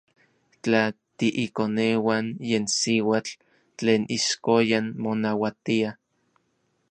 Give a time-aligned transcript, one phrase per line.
[0.61, 0.83] Tla
[1.17, 3.33] tiikoneuan yen siuatl
[3.77, 5.89] tlen ixkoyan monauatia.